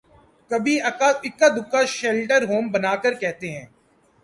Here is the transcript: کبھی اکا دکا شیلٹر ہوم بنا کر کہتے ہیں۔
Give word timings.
کبھی 0.51 0.75
اکا 0.89 1.09
دکا 1.57 1.81
شیلٹر 1.97 2.41
ہوم 2.49 2.65
بنا 2.73 2.93
کر 3.03 3.13
کہتے 3.21 3.47
ہیں۔ 3.51 3.65